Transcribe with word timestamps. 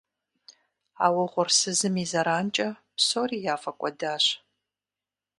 А 1.05 1.07
угъурсызым 1.23 1.95
и 2.03 2.05
зэранкӏэ 2.11 2.69
псори 2.95 3.37
яфӏэкӏуэдащ. 3.53 4.25